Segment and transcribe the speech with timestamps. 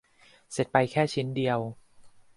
[0.51, 1.59] เสร็จไปแค่ชิ้นเดียว